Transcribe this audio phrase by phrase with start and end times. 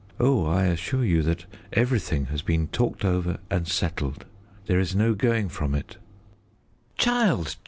[0.19, 4.25] Oh, I assure you that everything has been talked over and settled.
[4.65, 5.97] There is no going from it."
[6.97, 7.55] "Child!